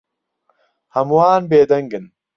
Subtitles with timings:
[0.95, 2.05] هەمووان بێدەنگن.